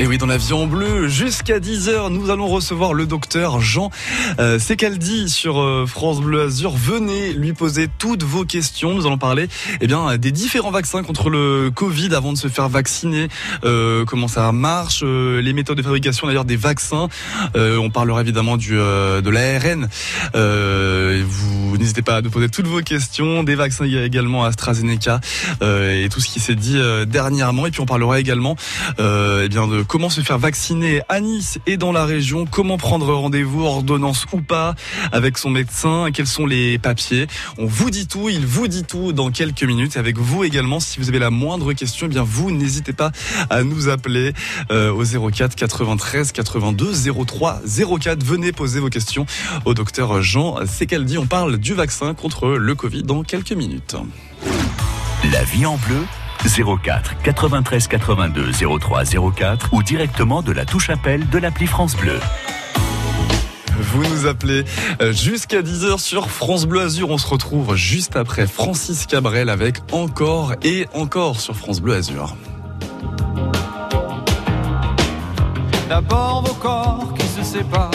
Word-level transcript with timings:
Et 0.00 0.06
oui, 0.06 0.16
dans 0.16 0.26
l'avion 0.26 0.68
bleu, 0.68 1.08
jusqu'à 1.08 1.58
10h, 1.58 2.12
nous 2.12 2.30
allons 2.30 2.46
recevoir 2.46 2.94
le 2.94 3.04
docteur 3.04 3.60
Jean 3.60 3.90
euh, 4.38 4.60
Secaldi 4.60 5.28
sur 5.28 5.60
euh, 5.60 5.86
France 5.86 6.20
Bleu 6.20 6.42
Azur. 6.42 6.70
Venez 6.76 7.32
lui 7.32 7.52
poser 7.52 7.88
toutes 7.98 8.22
vos 8.22 8.44
questions. 8.44 8.94
Nous 8.94 9.06
allons 9.08 9.18
parler 9.18 9.48
eh 9.80 9.88
bien, 9.88 10.16
des 10.16 10.30
différents 10.30 10.70
vaccins 10.70 11.02
contre 11.02 11.30
le 11.30 11.72
Covid 11.74 12.14
avant 12.14 12.32
de 12.32 12.38
se 12.38 12.46
faire 12.46 12.68
vacciner, 12.68 13.26
euh, 13.64 14.04
comment 14.04 14.28
ça 14.28 14.52
marche, 14.52 15.00
euh, 15.02 15.42
les 15.42 15.52
méthodes 15.52 15.78
de 15.78 15.82
fabrication 15.82 16.28
d'ailleurs 16.28 16.44
des 16.44 16.54
vaccins. 16.54 17.08
Euh, 17.56 17.76
on 17.78 17.90
parlera 17.90 18.20
évidemment 18.20 18.56
du, 18.56 18.76
de 18.76 19.30
l'ARN. 19.30 19.88
vous 20.32 21.76
n'hésitez 21.76 22.02
pas 22.02 22.18
à 22.18 22.22
nous 22.22 22.30
poser 22.30 22.48
toutes 22.48 22.68
vos 22.68 22.82
questions, 22.82 23.42
des 23.42 23.56
vaccins 23.56 23.84
également 23.84 24.44
AstraZeneca 24.44 25.18
et 25.60 26.08
tout 26.08 26.20
ce 26.20 26.28
qui 26.28 26.38
s'est 26.38 26.54
dit 26.54 26.78
dernièrement. 27.08 27.66
Et 27.66 27.72
puis 27.72 27.80
on 27.80 27.86
parlera 27.86 28.20
également 28.20 28.54
eh 29.00 29.48
bien, 29.48 29.66
de 29.66 29.87
comment 29.88 30.10
se 30.10 30.20
faire 30.20 30.38
vacciner 30.38 31.00
à 31.08 31.20
Nice 31.20 31.58
et 31.66 31.76
dans 31.76 31.92
la 31.92 32.04
région, 32.04 32.44
comment 32.44 32.76
prendre 32.76 33.12
rendez-vous, 33.12 33.64
ordonnance 33.64 34.26
ou 34.32 34.40
pas, 34.40 34.74
avec 35.10 35.38
son 35.38 35.50
médecin, 35.50 36.10
quels 36.12 36.26
sont 36.26 36.46
les 36.46 36.78
papiers. 36.78 37.26
On 37.56 37.66
vous 37.66 37.90
dit 37.90 38.06
tout, 38.06 38.28
il 38.28 38.46
vous 38.46 38.68
dit 38.68 38.84
tout 38.84 39.12
dans 39.12 39.30
quelques 39.30 39.64
minutes. 39.64 39.96
Avec 39.96 40.18
vous 40.18 40.44
également, 40.44 40.78
si 40.78 41.00
vous 41.00 41.08
avez 41.08 41.18
la 41.18 41.30
moindre 41.30 41.72
question, 41.72 42.06
eh 42.06 42.08
bien 42.08 42.22
vous 42.22 42.50
n'hésitez 42.50 42.92
pas 42.92 43.10
à 43.50 43.62
nous 43.64 43.88
appeler 43.88 44.34
euh, 44.70 44.92
au 44.92 45.30
04 45.30 45.56
93 45.56 46.32
82 46.32 46.92
03 47.26 47.62
04. 48.00 48.22
Venez 48.22 48.52
poser 48.52 48.80
vos 48.80 48.90
questions 48.90 49.26
au 49.64 49.74
docteur 49.74 50.22
Jean 50.22 50.66
Secaldi. 50.66 51.16
On 51.18 51.26
parle 51.26 51.56
du 51.56 51.72
vaccin 51.72 52.12
contre 52.14 52.48
le 52.50 52.74
Covid 52.74 53.02
dans 53.02 53.22
quelques 53.22 53.52
minutes. 53.52 53.96
La 55.32 55.42
vie 55.44 55.66
en 55.66 55.76
bleu 55.76 56.04
04 56.46 57.16
93 57.22 57.88
82 57.88 58.52
03 58.78 59.04
04 59.34 59.68
ou 59.72 59.82
directement 59.82 60.42
de 60.42 60.52
la 60.52 60.64
touche 60.64 60.90
appel 60.90 61.28
de 61.28 61.38
l'appli 61.38 61.66
France 61.66 61.96
Bleu. 61.96 62.18
Vous 63.78 64.02
nous 64.02 64.26
appelez 64.26 64.64
euh, 65.00 65.12
jusqu'à 65.12 65.62
10h 65.62 65.98
sur 65.98 66.30
France 66.30 66.66
Bleu 66.66 66.80
Azur. 66.80 67.10
On 67.10 67.18
se 67.18 67.26
retrouve 67.26 67.76
juste 67.76 68.16
après 68.16 68.46
Francis 68.46 69.06
Cabrel 69.06 69.48
avec 69.48 69.78
Encore 69.92 70.54
et 70.62 70.86
Encore 70.94 71.40
sur 71.40 71.54
France 71.56 71.80
Bleu 71.80 71.94
Azur. 71.94 72.36
D'abord 75.88 76.42
vos 76.44 76.54
corps 76.54 77.14
qui 77.18 77.26
se 77.26 77.42
séparent, 77.42 77.90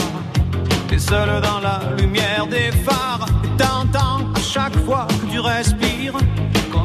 et 0.91 0.97
seul 0.97 1.41
dans 1.41 1.59
la 1.59 1.81
lumière 1.99 2.47
des 2.47 2.71
phares, 2.71 3.27
et 3.44 3.58
t'entends 3.58 4.31
à 4.33 4.39
chaque 4.41 4.75
fois 4.86 5.08
que 5.09 5.31
tu 5.31 5.39
respires 5.39 6.16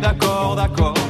début, 0.00 0.56
d'accord, 0.56 1.09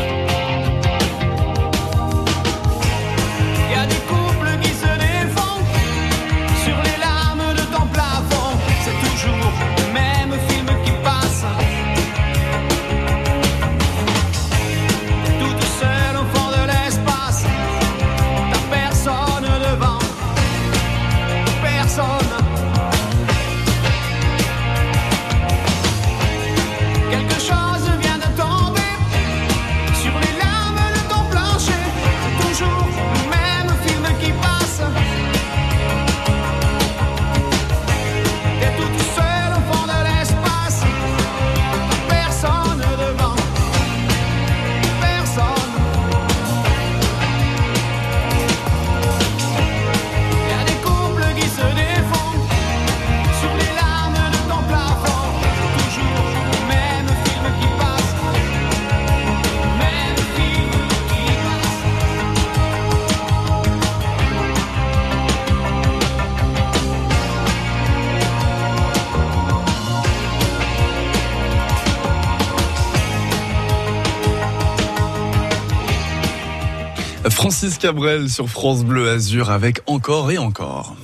Francis 77.41 77.79
Cabrel 77.79 78.29
sur 78.29 78.47
France 78.47 78.83
Bleu 78.83 79.09
Azur 79.09 79.49
avec 79.49 79.81
Encore 79.87 80.29
et 80.29 80.37
encore. 80.37 80.95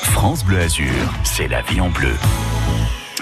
France 0.00 0.42
Bleu 0.42 0.60
Azur, 0.60 1.12
c'est 1.24 1.46
la 1.46 1.60
vie 1.60 1.78
en 1.78 1.90
bleu. 1.90 2.14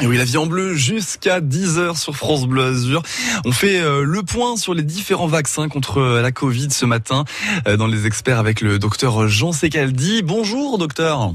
Et 0.01 0.07
oui, 0.07 0.17
la 0.17 0.23
vie 0.23 0.37
en 0.37 0.47
bleu 0.47 0.77
jusqu'à 0.77 1.41
10h 1.41 1.99
sur 1.99 2.15
France 2.15 2.47
Bleu 2.47 2.67
Azur. 2.67 3.03
On 3.45 3.51
fait 3.51 3.81
euh, 3.81 4.05
le 4.05 4.23
point 4.23 4.57
sur 4.57 4.75
les 4.75 4.85
différents 4.85 5.27
vaccins 5.27 5.69
contre 5.69 5.99
euh, 5.99 6.23
la 6.23 6.31
Covid 6.31 6.71
ce 6.71 6.87
matin 6.87 7.25
euh, 7.67 7.77
dans 7.77 7.89
les 7.89 8.07
experts 8.07 8.39
avec 8.39 8.61
le 8.61 8.79
docteur 8.79 9.27
Jean 9.27 9.51
Secaldi. 9.51 10.23
Bonjour 10.23 10.79
docteur. 10.79 11.35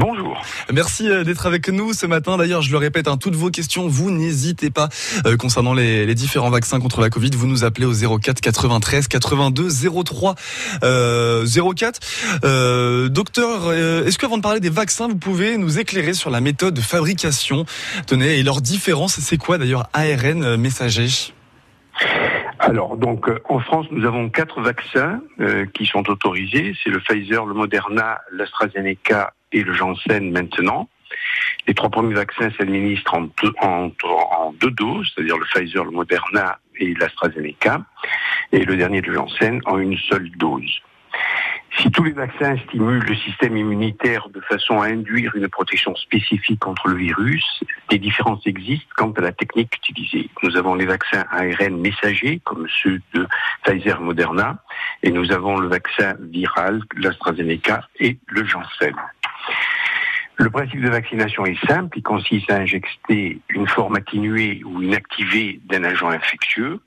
Bonjour. 0.00 0.40
Merci 0.72 1.10
euh, 1.10 1.24
d'être 1.24 1.44
avec 1.44 1.68
nous 1.68 1.92
ce 1.92 2.06
matin. 2.06 2.38
D'ailleurs, 2.38 2.62
je 2.62 2.72
le 2.72 2.78
répète, 2.78 3.06
hein, 3.06 3.18
toutes 3.18 3.34
vos 3.34 3.50
questions, 3.50 3.86
vous 3.86 4.10
n'hésitez 4.10 4.70
pas 4.70 4.88
euh, 5.26 5.36
concernant 5.36 5.74
les, 5.74 6.14
différents 6.14 6.48
vaccins 6.48 6.80
contre 6.80 7.02
la 7.02 7.10
Covid. 7.10 7.32
Vous 7.36 7.46
nous 7.46 7.64
appelez 7.64 7.84
au 7.84 8.18
04 8.18 8.40
93 8.40 9.08
82 9.08 9.68
03 10.02 10.36
euh, 10.84 11.46
04. 11.46 12.00
Euh, 12.44 13.10
docteur, 13.10 13.64
euh, 13.66 14.06
est-ce 14.06 14.18
qu'avant 14.18 14.38
de 14.38 14.42
parler 14.42 14.60
des 14.60 14.70
vaccins, 14.70 15.06
vous 15.06 15.18
pouvez 15.18 15.58
nous 15.58 15.78
éclairer 15.78 16.14
sur 16.14 16.30
la 16.30 16.40
méthode 16.40 16.72
de 16.72 16.80
fabrication? 16.80 17.66
Tenez, 18.06 18.38
et 18.38 18.42
leur 18.42 18.62
différence, 18.62 19.20
c'est 19.20 19.36
quoi 19.36 19.58
d'ailleurs 19.58 19.90
ARN 19.92 20.56
messager? 20.56 21.34
Alors, 22.60 22.98
donc, 22.98 23.26
en 23.48 23.58
France, 23.58 23.86
nous 23.90 24.06
avons 24.06 24.28
quatre 24.28 24.60
vaccins 24.60 25.22
euh, 25.40 25.64
qui 25.72 25.86
sont 25.86 26.08
autorisés. 26.10 26.74
C'est 26.82 26.90
le 26.90 27.00
Pfizer, 27.00 27.46
le 27.46 27.54
Moderna, 27.54 28.20
l'AstraZeneca 28.32 29.32
et 29.50 29.62
le 29.62 29.72
Janssen 29.72 30.30
maintenant. 30.30 30.86
Les 31.66 31.72
trois 31.72 31.88
premiers 31.88 32.14
vaccins 32.14 32.50
s'administrent 32.58 33.14
en, 33.14 33.28
en 33.62 34.52
deux 34.60 34.70
doses, 34.72 35.10
c'est-à-dire 35.14 35.38
le 35.38 35.46
Pfizer, 35.46 35.84
le 35.84 35.90
Moderna 35.90 36.58
et 36.78 36.92
l'AstraZeneca, 36.94 37.80
et 38.52 38.64
le 38.64 38.76
dernier, 38.76 39.00
le 39.00 39.14
Janssen, 39.14 39.62
en 39.64 39.78
une 39.78 39.96
seule 39.96 40.30
dose. 40.36 40.82
Si 41.78 41.90
tous 41.90 42.02
les 42.02 42.12
vaccins 42.12 42.56
stimulent 42.66 43.04
le 43.04 43.14
système 43.14 43.56
immunitaire 43.56 44.28
de 44.30 44.40
façon 44.40 44.80
à 44.80 44.86
induire 44.86 45.34
une 45.36 45.48
protection 45.48 45.94
spécifique 45.94 46.58
contre 46.58 46.88
le 46.88 46.96
virus, 46.96 47.44
des 47.88 47.98
différences 47.98 48.44
existent 48.46 48.92
quant 48.96 49.12
à 49.12 49.20
la 49.20 49.32
technique 49.32 49.76
utilisée. 49.76 50.28
Nous 50.42 50.56
avons 50.56 50.74
les 50.74 50.86
vaccins 50.86 51.24
ARN 51.30 51.80
messagers, 51.80 52.40
comme 52.44 52.66
ceux 52.82 53.00
de 53.14 53.26
Pfizer 53.64 54.00
Moderna, 54.00 54.62
et 55.02 55.12
nous 55.12 55.30
avons 55.32 55.58
le 55.58 55.68
vaccin 55.68 56.16
viral, 56.20 56.82
l'AstraZeneca 56.96 57.82
et 58.00 58.18
le 58.26 58.44
Janssen. 58.44 58.94
Le 60.36 60.50
principe 60.50 60.80
de 60.80 60.88
vaccination 60.88 61.46
est 61.46 61.66
simple, 61.66 61.98
il 61.98 62.02
consiste 62.02 62.50
à 62.50 62.56
injecter 62.56 63.40
une 63.50 63.68
forme 63.68 63.96
atténuée 63.96 64.62
ou 64.64 64.82
inactivée 64.82 65.60
d'un 65.66 65.84
agent 65.84 66.08
infectieux 66.08 66.80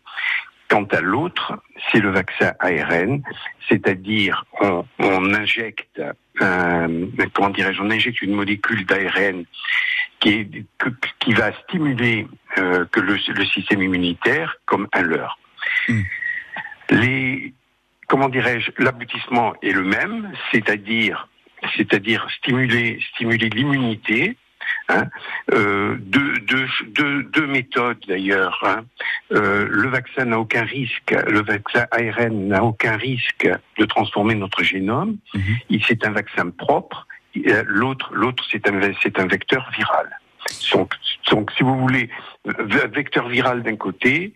Quant 0.73 0.85
à 0.85 1.01
l'autre, 1.01 1.53
c'est 1.91 1.99
le 1.99 2.09
vaccin 2.09 2.53
ARN, 2.59 3.21
c'est-à-dire 3.69 4.43
on, 4.59 4.83
on, 4.97 5.31
injecte, 5.35 6.01
euh, 6.41 7.05
comment 7.31 7.51
dirais-je, 7.51 7.79
on 7.79 7.91
injecte 7.91 8.23
une 8.23 8.33
molécule 8.33 8.83
d'ARN 8.83 9.45
qui, 10.19 10.65
qui, 11.19 11.33
va 11.35 11.53
stimuler 11.61 12.25
euh, 12.57 12.85
que 12.91 13.01
le, 13.01 13.19
le, 13.35 13.45
système 13.45 13.83
immunitaire 13.83 14.55
comme 14.65 14.87
un 14.93 15.03
leurre. 15.03 15.37
Mm. 15.87 16.01
Les, 16.89 17.53
comment 18.07 18.29
dirais-je, 18.29 18.71
l'aboutissement 18.79 19.53
est 19.61 19.73
le 19.73 19.83
même, 19.83 20.33
c'est-à-dire, 20.51 21.29
c'est-à-dire 21.77 22.27
stimuler, 22.39 22.99
stimuler 23.13 23.49
l'immunité 23.49 24.37
Hein. 24.89 25.05
Euh, 25.53 25.95
deux, 25.99 26.39
deux, 26.39 26.67
deux, 26.89 27.23
deux, 27.23 27.47
méthodes 27.47 27.99
d'ailleurs. 28.07 28.59
Hein. 28.63 28.83
Euh, 29.31 29.67
le 29.69 29.89
vaccin 29.89 30.25
n'a 30.25 30.39
aucun 30.39 30.63
risque, 30.63 31.15
le 31.27 31.41
vaccin 31.41 31.85
ARN 31.91 32.47
n'a 32.47 32.63
aucun 32.63 32.97
risque 32.97 33.49
de 33.77 33.85
transformer 33.85 34.35
notre 34.35 34.63
génome. 34.63 35.17
Mm-hmm. 35.33 35.83
C'est 35.87 36.05
un 36.05 36.11
vaccin 36.11 36.49
propre. 36.49 37.07
L'autre, 37.65 38.11
l'autre, 38.13 38.43
c'est 38.51 38.67
un, 38.67 39.27
vecteur 39.27 39.69
viral. 39.75 40.19
Donc, 40.73 40.93
donc, 41.31 41.51
si 41.57 41.63
vous 41.63 41.77
voulez, 41.77 42.09
vecteur 42.45 43.27
viral 43.27 43.63
d'un 43.63 43.75
côté, 43.75 44.33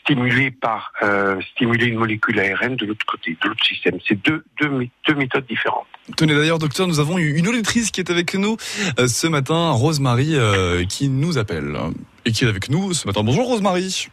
stimulé 0.00 0.50
par 0.50 0.92
euh, 1.02 1.40
stimuler 1.52 1.86
une 1.86 1.96
molécule 1.96 2.38
ARN 2.38 2.76
de 2.76 2.86
l'autre 2.86 3.04
côté, 3.06 3.36
de 3.42 3.48
l'autre 3.48 3.64
système. 3.64 3.98
C'est 4.06 4.14
deux, 4.22 4.44
deux, 4.60 4.86
deux 5.06 5.14
méthodes 5.14 5.46
différentes. 5.46 5.86
Tenez 6.16 6.34
d'ailleurs, 6.34 6.58
docteur, 6.58 6.86
nous 6.86 7.00
avons 7.00 7.18
une 7.18 7.48
auditrice 7.48 7.90
qui 7.90 8.00
est 8.00 8.10
avec 8.10 8.34
nous 8.34 8.56
euh, 8.98 9.08
ce 9.08 9.26
matin, 9.26 9.72
Rosemary, 9.72 10.36
euh, 10.36 10.84
qui 10.84 11.08
nous 11.08 11.38
appelle 11.38 11.76
et 12.24 12.32
qui 12.32 12.44
est 12.44 12.48
avec 12.48 12.70
nous 12.70 12.92
ce 12.92 13.06
matin. 13.06 13.22
Bonjour 13.24 13.46
Rosemary. 13.46 14.08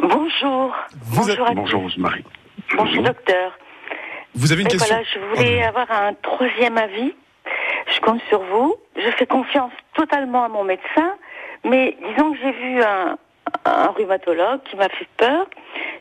Bonjour. 0.00 0.74
Vous 1.02 1.26
Bonjour, 1.26 1.48
êtes... 1.48 1.56
Bonjour 1.56 1.82
Rosemary. 1.82 2.24
Bonjour 2.76 3.02
docteur. 3.04 3.52
Vous 4.34 4.52
avez 4.52 4.62
une 4.62 4.68
Et 4.68 4.70
question 4.72 4.94
voilà, 4.94 5.08
je 5.14 5.36
voulais 5.36 5.62
avoir 5.62 5.90
un 5.90 6.12
troisième 6.14 6.76
avis. 6.76 7.14
Je 7.94 8.00
compte 8.00 8.20
sur 8.28 8.42
vous. 8.42 8.74
Je 8.96 9.10
fais 9.12 9.26
confiance 9.26 9.72
totalement 9.94 10.44
à 10.44 10.48
mon 10.48 10.64
médecin, 10.64 11.13
mais 11.64 11.96
disons 12.00 12.32
que 12.32 12.38
j'ai 12.38 12.52
vu 12.52 12.82
un, 12.82 13.18
un 13.64 13.86
rhumatologue 13.88 14.62
qui 14.64 14.76
m'a 14.76 14.88
fait 14.88 15.08
peur. 15.16 15.46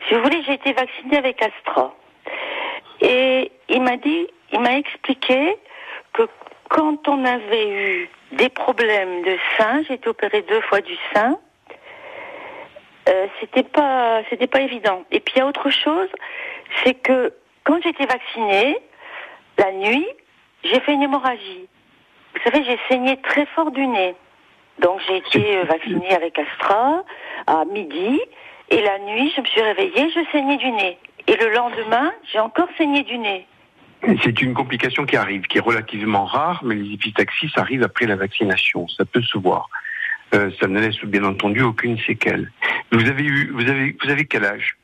Si 0.07 0.13
vous 0.13 0.21
voulez, 0.21 0.43
j'ai 0.43 0.53
été 0.53 0.73
vaccinée 0.73 1.17
avec 1.17 1.41
Astra. 1.41 1.93
Et 3.01 3.51
il 3.69 3.81
m'a 3.81 3.97
dit, 3.97 4.27
il 4.51 4.59
m'a 4.59 4.77
expliqué 4.77 5.57
que 6.13 6.23
quand 6.69 7.07
on 7.07 7.25
avait 7.25 7.69
eu 7.69 8.09
des 8.33 8.49
problèmes 8.49 9.23
de 9.23 9.37
sein, 9.57 9.83
j'ai 9.87 9.95
été 9.95 10.07
opérée 10.09 10.41
deux 10.43 10.61
fois 10.61 10.81
du 10.81 10.95
sein, 11.13 11.37
euh, 13.09 13.27
c'était 13.39 13.63
pas, 13.63 14.21
c'était 14.29 14.47
pas 14.47 14.61
évident. 14.61 15.03
Et 15.11 15.19
puis 15.19 15.35
il 15.35 15.39
y 15.39 15.41
a 15.41 15.47
autre 15.47 15.69
chose, 15.69 16.09
c'est 16.83 16.93
que 16.93 17.33
quand 17.63 17.81
j'étais 17.83 18.05
vaccinée, 18.05 18.77
la 19.57 19.71
nuit, 19.71 20.07
j'ai 20.63 20.79
fait 20.79 20.93
une 20.93 21.03
hémorragie. 21.03 21.67
Vous 22.33 22.41
savez, 22.43 22.63
j'ai 22.63 22.79
saigné 22.87 23.17
très 23.17 23.45
fort 23.47 23.71
du 23.71 23.85
nez. 23.85 24.15
Donc 24.79 24.99
j'ai 25.07 25.17
été 25.17 25.63
vaccinée 25.63 26.13
avec 26.13 26.37
Astra 26.39 27.03
à 27.47 27.65
midi 27.65 28.19
et 28.69 28.81
la 28.81 28.99
nuit, 28.99 29.31
je 29.35 29.41
me 29.41 29.45
suis 29.45 29.61
réveillée, 29.61 30.09
je 30.09 30.19
saignais 30.31 30.57
du 30.57 30.71
nez. 30.71 30.97
Et 31.27 31.35
le 31.35 31.53
lendemain, 31.53 32.11
j'ai 32.31 32.39
encore 32.39 32.67
saigné 32.77 33.03
du 33.03 33.17
nez. 33.17 33.45
C'est 34.23 34.41
une 34.41 34.53
complication 34.53 35.05
qui 35.05 35.15
arrive, 35.15 35.43
qui 35.43 35.57
est 35.57 35.61
relativement 35.61 36.25
rare, 36.25 36.61
mais 36.63 36.75
les 36.75 36.93
épistaxis 36.93 37.51
arrivent 37.55 37.83
après 37.83 38.05
la 38.05 38.15
vaccination. 38.15 38.87
Ça 38.89 39.05
peut 39.05 39.21
se 39.21 39.37
voir. 39.37 39.69
Euh, 40.33 40.49
ça 40.59 40.67
ne 40.67 40.79
laisse 40.79 40.99
bien 41.05 41.23
entendu 41.23 41.61
aucune 41.61 41.97
séquelle. 41.99 42.51
Vous 42.91 43.07
avez 43.07 43.23
eu, 43.23 43.51
vous 43.53 43.69
avez, 43.69 43.95
vous 44.03 44.09
avez 44.09 44.25
quel 44.25 44.43
âge? 44.43 44.75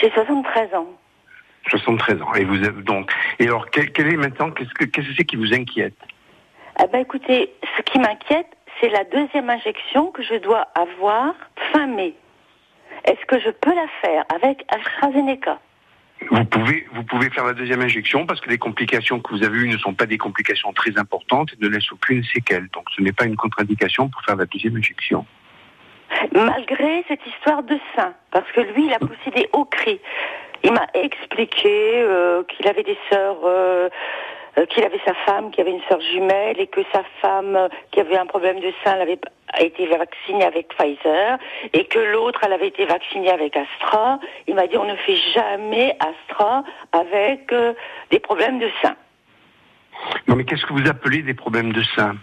J'ai 0.00 0.10
73 0.10 0.74
ans. 0.74 0.86
73 1.68 2.22
ans. 2.22 2.34
Et 2.34 2.44
vous 2.44 2.64
avez 2.64 2.82
donc. 2.82 3.10
Et 3.38 3.46
alors, 3.46 3.68
quel, 3.70 3.92
quel 3.92 4.12
est 4.12 4.16
maintenant 4.16 4.50
Qu'est-ce 4.50 4.72
que 4.72 4.84
qu'est-ce 4.84 5.08
que 5.08 5.14
c'est 5.16 5.24
qui 5.24 5.36
vous 5.36 5.52
inquiète? 5.52 5.98
Ah 6.76 6.86
ben 6.86 7.00
écoutez, 7.00 7.52
ce 7.76 7.82
qui 7.82 7.98
m'inquiète, 7.98 8.46
c'est 8.80 8.88
la 8.88 9.04
deuxième 9.04 9.50
injection 9.50 10.10
que 10.10 10.22
je 10.22 10.34
dois 10.34 10.66
avoir 10.74 11.34
fin 11.72 11.86
mai. 11.86 12.14
Est-ce 13.04 13.24
que 13.26 13.40
je 13.40 13.50
peux 13.50 13.74
la 13.74 13.86
faire 14.02 14.24
avec 14.34 14.64
AstraZeneca? 14.68 15.58
Vous 16.30 16.44
pouvez, 16.44 16.86
vous 16.92 17.04
pouvez 17.04 17.30
faire 17.30 17.44
la 17.44 17.52
deuxième 17.52 17.80
injection 17.80 18.26
parce 18.26 18.40
que 18.40 18.50
les 18.50 18.58
complications 18.58 19.20
que 19.20 19.30
vous 19.32 19.44
avez 19.44 19.58
eues 19.58 19.68
ne 19.68 19.78
sont 19.78 19.94
pas 19.94 20.06
des 20.06 20.18
complications 20.18 20.72
très 20.72 20.98
importantes 20.98 21.50
et 21.52 21.64
ne 21.64 21.68
laissent 21.68 21.92
aucune 21.92 22.24
séquelle. 22.24 22.68
Donc 22.72 22.84
ce 22.96 23.02
n'est 23.02 23.12
pas 23.12 23.24
une 23.24 23.36
contre-indication 23.36 24.08
pour 24.08 24.22
faire 24.22 24.36
la 24.36 24.46
deuxième 24.46 24.76
injection. 24.76 25.24
Malgré 26.34 27.04
cette 27.06 27.24
histoire 27.26 27.62
de 27.62 27.78
sein, 27.94 28.14
parce 28.30 28.50
que 28.52 28.60
lui, 28.60 28.86
il 28.86 28.92
a 28.92 28.98
poussé 28.98 29.30
des 29.34 29.48
hauts 29.52 29.66
cris. 29.66 30.00
Il 30.64 30.72
m'a 30.72 30.86
expliqué 30.94 32.02
euh, 32.02 32.42
qu'il 32.44 32.66
avait 32.66 32.82
des 32.82 32.98
sœurs, 33.10 33.38
euh, 33.44 33.88
qu'il 34.66 34.84
avait 34.84 35.00
sa 35.04 35.14
femme 35.26 35.50
qui 35.50 35.60
avait 35.60 35.70
une 35.70 35.82
sœur 35.88 36.00
jumelle 36.00 36.58
et 36.58 36.66
que 36.66 36.80
sa 36.92 37.02
femme 37.20 37.56
euh, 37.56 37.68
qui 37.90 38.00
avait 38.00 38.16
un 38.16 38.26
problème 38.26 38.60
de 38.60 38.72
sein 38.84 38.98
avait 39.00 39.18
a 39.52 39.62
été 39.62 39.86
vaccinée 39.86 40.44
avec 40.44 40.68
Pfizer 40.68 41.38
et 41.72 41.84
que 41.84 41.98
l'autre 41.98 42.40
elle 42.44 42.52
avait 42.52 42.68
été 42.68 42.84
vaccinée 42.84 43.30
avec 43.30 43.56
Astra. 43.56 44.18
Il 44.46 44.54
m'a 44.54 44.66
dit 44.66 44.76
on 44.76 44.84
ne 44.84 44.96
fait 44.96 45.16
jamais 45.34 45.96
Astra 46.00 46.64
avec 46.92 47.52
euh, 47.52 47.72
des 48.10 48.18
problèmes 48.18 48.58
de 48.58 48.68
sein. 48.82 48.94
Non 50.26 50.36
mais 50.36 50.44
qu'est-ce 50.44 50.66
que 50.66 50.72
vous 50.72 50.88
appelez 50.88 51.22
des 51.22 51.34
problèmes 51.34 51.72
de 51.72 51.82
sein? 51.96 52.16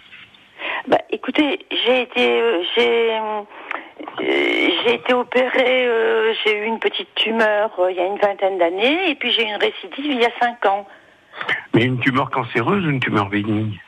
Bah 0.88 1.00
écoutez, 1.12 1.65
j'ai 1.72 2.01
été 2.01 2.42
euh, 2.42 2.63
j'ai 2.75 3.20
j'ai 4.20 4.94
été 4.94 5.13
opérée, 5.13 5.88
euh, 5.88 6.34
j'ai 6.44 6.58
eu 6.58 6.65
une 6.65 6.80
petite 6.80 7.13
tumeur 7.15 7.72
euh, 7.80 7.92
il 7.92 7.98
y 7.98 8.00
a 8.00 8.06
une 8.06 8.18
vingtaine 8.18 8.58
d'années 8.58 9.10
et 9.10 9.15
puis 9.15 9.32
j'ai 9.32 9.44
eu 9.44 9.48
une 9.48 9.56
récidive 9.56 10.12
il 10.12 10.22
y 10.22 10.25
a 10.25 10.32
cinq 10.39 10.65
ans. 10.65 10.86
Mais 11.74 11.84
une 11.84 12.00
tumeur 12.00 12.30
cancéreuse 12.30 12.86
ou 12.86 12.89
une 12.89 13.00
tumeur 13.00 13.30
bénigne 13.30 13.80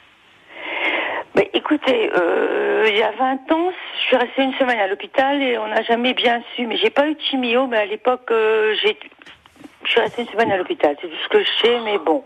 Mais 1.36 1.50
écoutez, 1.54 2.12
euh, 2.16 2.86
il 2.88 2.98
y 2.98 3.04
a 3.04 3.12
20 3.12 3.52
ans, 3.52 3.72
je 3.96 4.06
suis 4.08 4.16
restée 4.18 4.44
une 4.44 4.54
semaine 4.54 4.80
à 4.80 4.88
l'hôpital 4.88 5.42
et 5.42 5.58
on 5.58 5.68
n'a 5.68 5.82
jamais 5.84 6.14
bien 6.14 6.42
su. 6.56 6.66
Mais 6.68 6.78
j'ai 6.78 6.90
pas 6.90 7.08
eu 7.08 7.16
de 7.16 7.22
chimio, 7.22 7.68
mais 7.68 7.78
à 7.78 7.86
l'époque, 7.86 8.30
euh, 8.32 8.76
j'ai, 8.82 8.98
je 9.84 9.90
suis 9.90 10.00
restée 10.02 10.24
une 10.24 10.30
semaine 10.30 10.52
à 10.52 10.58
l'hôpital. 10.58 10.96
C'est 11.02 11.08
tout 11.08 11.16
ce 11.24 11.30
que 11.30 11.44
je 11.44 11.52
sais, 11.62 11.80
mais 11.84 11.98
bon. 11.98 12.24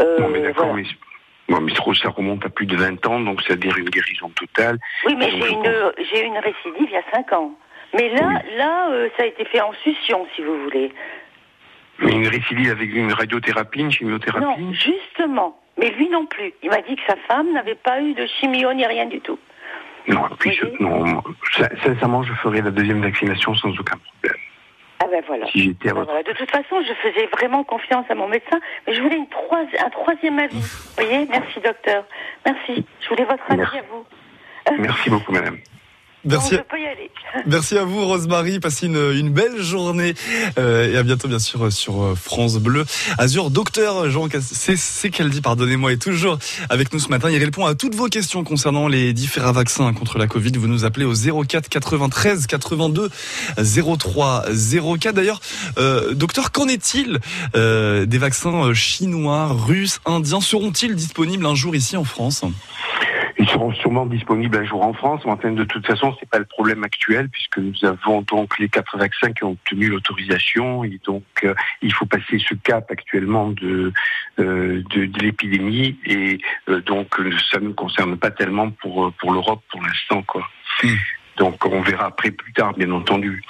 Euh, 0.00 0.18
Non 0.20 0.28
mais 0.28 0.40
d'accord, 0.40 0.66
voilà. 0.66 0.82
mais, 0.82 1.54
bon, 1.54 1.60
mais 1.60 1.72
ça 1.94 2.08
remonte 2.10 2.44
à 2.44 2.48
plus 2.48 2.66
de 2.66 2.76
20 2.76 3.06
ans, 3.06 3.20
donc 3.20 3.42
c'est-à-dire 3.42 3.76
une 3.76 3.90
guérison 3.90 4.30
totale. 4.30 4.78
Oui, 5.06 5.14
mais 5.16 5.30
j'ai 5.30 5.50
une, 5.50 5.92
j'ai 6.10 6.22
eu 6.22 6.26
une 6.26 6.38
récidive 6.38 6.88
il 6.88 6.92
y 6.92 6.96
a 6.96 7.04
5 7.12 7.32
ans. 7.32 7.52
Mais 7.94 8.08
là, 8.10 8.42
là, 8.56 8.90
euh, 8.90 9.08
ça 9.16 9.22
a 9.22 9.26
été 9.26 9.44
fait 9.44 9.60
en 9.60 9.72
succion, 9.84 10.26
si 10.34 10.42
vous 10.42 10.60
voulez. 10.64 10.92
Mais 12.00 12.12
une 12.12 12.26
récidive 12.28 12.70
avec 12.70 12.92
une 12.92 13.12
radiothérapie, 13.12 13.80
une 13.80 13.90
chimiothérapie 13.92 14.44
Non, 14.62 14.72
justement. 14.72 15.58
Mais 15.78 15.90
lui 15.90 16.08
non 16.08 16.26
plus. 16.26 16.52
Il 16.62 16.70
m'a 16.70 16.82
dit 16.82 16.96
que 16.96 17.02
sa 17.06 17.16
femme 17.28 17.52
n'avait 17.52 17.74
pas 17.74 18.00
eu 18.00 18.14
de 18.14 18.26
chimio 18.26 18.72
ni 18.74 18.86
rien 18.86 19.06
du 19.06 19.20
tout. 19.20 19.38
Non, 20.06 20.22
puis 20.38 20.52
je- 20.52 20.82
non, 20.82 21.22
sin- 21.56 21.68
sincèrement, 21.82 22.22
je 22.22 22.32
ferai 22.34 22.60
la 22.62 22.70
deuxième 22.70 23.00
vaccination 23.00 23.54
sans 23.54 23.70
aucun 23.70 23.96
problème. 23.96 24.40
Ah 25.02 25.06
ben 25.10 25.22
voilà. 25.26 25.46
Si 25.48 25.64
j'étais 25.64 25.90
à 25.90 25.94
Ben 25.94 26.00
votre. 26.04 26.22
De 26.24 26.32
toute 26.32 26.50
façon, 26.50 26.80
je 26.86 26.92
faisais 26.94 27.26
vraiment 27.26 27.64
confiance 27.64 28.06
à 28.08 28.14
mon 28.14 28.28
médecin, 28.28 28.60
mais 28.86 28.94
je 28.94 29.00
voulais 29.02 29.16
une 29.16 29.26
un 29.84 29.90
troisième 29.90 30.38
avis. 30.38 30.60
Vous 30.60 30.94
voyez? 31.04 31.26
Merci, 31.28 31.60
docteur. 31.60 32.04
Merci. 32.46 32.84
Je 33.00 33.08
voulais 33.08 33.24
votre 33.24 33.42
avis 33.48 33.58
Merci. 33.58 33.78
à 33.78 33.82
vous. 33.90 34.04
Merci 34.78 35.10
beaucoup, 35.10 35.32
madame. 35.32 35.58
Merci, 36.24 36.56
Bon, 36.56 36.62
je 36.62 36.70
peux 36.70 36.80
y 36.80 36.86
aller. 36.86 37.10
merci 37.46 37.76
à 37.76 37.84
vous, 37.84 38.04
Rosemary. 38.04 38.60
Passez 38.60 38.86
une, 38.86 39.12
une 39.12 39.30
belle 39.30 39.60
journée 39.60 40.14
euh, 40.58 40.92
et 40.92 40.96
à 40.96 41.02
bientôt, 41.02 41.28
bien 41.28 41.38
sûr, 41.38 41.72
sur 41.72 42.02
euh, 42.02 42.14
France 42.14 42.56
Bleu 42.56 42.84
Azur. 43.18 43.50
Docteur 43.50 44.10
Jean 44.10 44.28
c'est 44.40 45.10
qu'elle 45.10 45.30
dit, 45.30 45.40
pardonnez-moi, 45.40 45.92
est 45.92 46.02
toujours 46.02 46.38
avec 46.70 46.92
nous 46.92 46.98
ce 46.98 47.08
matin. 47.08 47.30
Il 47.30 47.42
répond 47.42 47.66
à 47.66 47.74
toutes 47.74 47.94
vos 47.94 48.06
questions 48.06 48.44
concernant 48.44 48.88
les 48.88 49.12
différents 49.12 49.52
vaccins 49.52 49.92
contre 49.92 50.18
la 50.18 50.26
Covid. 50.26 50.52
Vous 50.52 50.68
nous 50.68 50.84
appelez 50.84 51.04
au 51.04 51.14
04 51.14 51.68
93 51.68 52.46
82 52.46 53.10
03 53.58 54.44
04. 54.98 55.14
D'ailleurs, 55.14 55.40
euh, 55.78 56.14
docteur, 56.14 56.52
qu'en 56.52 56.68
est-il 56.68 57.18
euh, 57.56 58.06
des 58.06 58.18
vaccins 58.18 58.68
euh, 58.68 58.74
chinois, 58.74 59.48
russes, 59.48 60.00
indiens? 60.04 60.40
Seront-ils 60.40 60.94
disponibles 60.94 61.46
un 61.46 61.54
jour 61.54 61.74
ici 61.76 61.96
en 61.96 62.04
France? 62.04 62.44
Ils 63.44 63.50
seront 63.50 63.74
sûrement 63.74 64.06
disponibles 64.06 64.56
un 64.56 64.64
jour 64.64 64.82
en 64.82 64.94
France, 64.94 65.20
mais 65.26 65.32
enfin, 65.32 65.50
de 65.50 65.64
toute 65.64 65.86
façon, 65.86 66.16
c'est 66.18 66.28
pas 66.30 66.38
le 66.38 66.46
problème 66.46 66.82
actuel 66.82 67.28
puisque 67.28 67.58
nous 67.58 67.84
avons 67.84 68.22
donc 68.22 68.58
les 68.58 68.70
quatre 68.70 68.96
vaccins 68.96 69.34
qui 69.34 69.44
ont 69.44 69.50
obtenu 69.50 69.88
l'autorisation 69.88 70.82
et 70.82 70.98
donc 71.04 71.24
euh, 71.42 71.52
il 71.82 71.92
faut 71.92 72.06
passer 72.06 72.38
ce 72.38 72.54
cap 72.54 72.90
actuellement 72.90 73.50
de 73.50 73.92
euh, 74.38 74.82
de, 74.94 75.04
de 75.04 75.18
l'épidémie 75.18 75.98
et 76.06 76.38
euh, 76.70 76.80
donc 76.80 77.16
ça 77.52 77.60
ne 77.60 77.66
nous 77.66 77.74
concerne 77.74 78.16
pas 78.16 78.30
tellement 78.30 78.70
pour 78.70 79.04
euh, 79.04 79.12
pour 79.18 79.34
l'Europe 79.34 79.60
pour 79.70 79.82
l'instant 79.82 80.22
quoi. 80.22 80.48
Mm. 80.82 80.88
Donc 81.36 81.66
on 81.66 81.82
verra 81.82 82.06
après 82.06 82.30
plus 82.30 82.54
tard, 82.54 82.72
bien 82.72 82.92
entendu. 82.92 83.42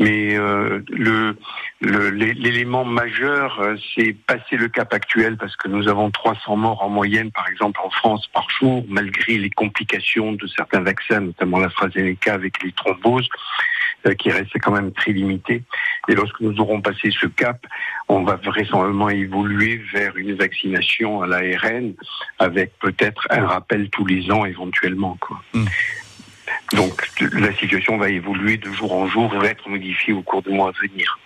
Mais 0.00 0.36
euh, 0.36 0.80
le 0.90 1.36
le- 1.80 2.10
l'é- 2.10 2.34
l'élément 2.34 2.84
majeur, 2.84 3.60
euh, 3.60 3.76
c'est 3.94 4.12
passer 4.26 4.56
le 4.56 4.68
cap 4.68 4.92
actuel 4.92 5.36
parce 5.36 5.54
que 5.56 5.68
nous 5.68 5.86
avons 5.88 6.10
300 6.10 6.56
morts 6.56 6.82
en 6.82 6.88
moyenne, 6.88 7.30
par 7.30 7.46
exemple 7.48 7.78
en 7.84 7.90
France 7.90 8.26
par 8.32 8.48
jour, 8.50 8.84
malgré 8.88 9.38
les 9.38 9.50
complications 9.50 10.32
de 10.32 10.46
certains 10.48 10.80
vaccins, 10.80 11.20
notamment 11.20 11.58
l'AstraZeneca 11.58 12.34
avec 12.34 12.62
les 12.62 12.72
thromboses, 12.72 13.28
euh, 14.06 14.14
qui 14.14 14.30
restent 14.30 14.58
quand 14.60 14.72
même 14.72 14.92
très 14.92 15.12
limitées. 15.12 15.62
Et 16.08 16.14
lorsque 16.14 16.40
nous 16.40 16.58
aurons 16.60 16.80
passé 16.80 17.10
ce 17.10 17.26
cap, 17.26 17.64
on 18.08 18.24
va 18.24 18.36
vraisemblablement 18.36 19.10
évoluer 19.10 19.80
vers 19.92 20.16
une 20.16 20.34
vaccination 20.34 21.22
à 21.22 21.26
l'ARN 21.26 21.94
avec 22.38 22.72
peut-être 22.80 23.26
un 23.30 23.46
rappel 23.46 23.90
tous 23.90 24.04
les 24.06 24.30
ans 24.32 24.44
éventuellement. 24.44 25.16
Quoi. 25.20 25.40
Mm. 25.54 25.64
Donc 26.74 27.08
la 27.32 27.54
situation 27.54 27.96
va 27.96 28.08
évoluer 28.08 28.56
de 28.56 28.70
jour 28.72 28.92
en 28.92 29.06
jour 29.08 29.32
et 29.34 29.38
va 29.38 29.46
être 29.46 29.68
modifiée 29.68 30.12
au 30.12 30.22
cours 30.22 30.42
du 30.42 30.50
mois 30.50 30.70
à 30.70 30.86
venir. 30.86 31.18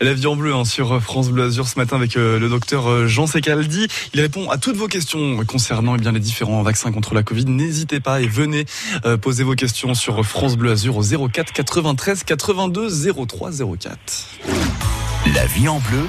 La 0.00 0.12
vie 0.12 0.26
en 0.26 0.36
bleu 0.36 0.54
hein, 0.54 0.64
sur 0.64 1.00
France 1.02 1.30
Bleu 1.30 1.44
Azur 1.44 1.66
ce 1.66 1.78
matin 1.78 1.96
avec 1.96 2.16
euh, 2.16 2.38
le 2.38 2.48
docteur 2.48 2.88
euh, 2.88 3.06
Jean 3.06 3.26
Secaldi. 3.26 3.88
Il 4.12 4.20
répond 4.20 4.50
à 4.50 4.58
toutes 4.58 4.76
vos 4.76 4.88
questions 4.88 5.42
concernant 5.46 5.96
eh 5.96 5.98
bien, 5.98 6.12
les 6.12 6.20
différents 6.20 6.62
vaccins 6.62 6.92
contre 6.92 7.14
la 7.14 7.22
Covid. 7.22 7.46
N'hésitez 7.46 8.00
pas 8.00 8.20
et 8.20 8.26
venez 8.26 8.66
euh, 9.04 9.16
poser 9.16 9.42
vos 9.44 9.54
questions 9.54 9.94
sur 9.94 10.24
France 10.24 10.56
Bleu 10.56 10.72
Azur 10.72 10.96
au 10.96 11.28
04 11.28 11.52
93 11.52 12.24
82 12.24 12.90
03 13.26 13.50
04. 13.78 14.26
La 15.34 15.46
vie 15.46 15.68
en 15.68 15.80
bleu 15.80 16.06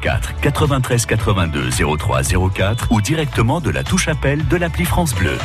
04 0.00 0.40
93 0.40 1.06
82 1.06 1.70
03 1.98 2.22
04 2.54 2.88
ou 2.90 3.00
directement 3.00 3.60
de 3.60 3.70
la 3.70 3.84
touche 3.84 4.08
appel 4.08 4.46
de 4.48 4.56
l'appli 4.56 4.84
France 4.84 5.14
Bleu. 5.14 5.36